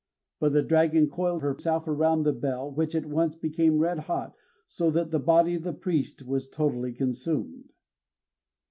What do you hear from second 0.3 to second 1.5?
But the dragon coiled